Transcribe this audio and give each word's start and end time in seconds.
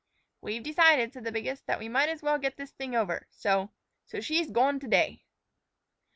"We've 0.41 0.63
decided," 0.63 1.13
said 1.13 1.25
the 1.25 1.31
biggest, 1.31 1.67
"that 1.67 1.77
we 1.77 1.87
might 1.87 2.09
as 2.09 2.23
well 2.23 2.39
get 2.39 2.57
this 2.57 2.71
thing 2.71 2.95
over. 2.95 3.27
So 3.29 3.69
so 4.07 4.19
she's 4.19 4.49
goin' 4.49 4.79
to 4.79 4.87
day." 4.87 5.25